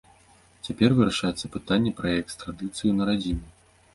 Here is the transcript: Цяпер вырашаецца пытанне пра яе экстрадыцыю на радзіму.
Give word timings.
Цяпер 0.67 0.95
вырашаецца 0.99 1.51
пытанне 1.55 1.93
пра 2.01 2.13
яе 2.13 2.15
экстрадыцыю 2.23 2.91
на 3.01 3.11
радзіму. 3.13 3.45